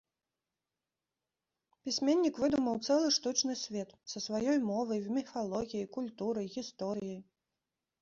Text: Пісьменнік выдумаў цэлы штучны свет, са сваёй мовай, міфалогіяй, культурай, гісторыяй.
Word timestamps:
Пісьменнік 1.89 2.35
выдумаў 2.45 2.75
цэлы 2.87 3.13
штучны 3.19 3.53
свет, 3.67 3.89
са 4.15 4.25
сваёй 4.27 4.57
мовай, 4.73 5.07
міфалогіяй, 5.21 5.91
культурай, 6.01 6.53
гісторыяй. 6.59 7.21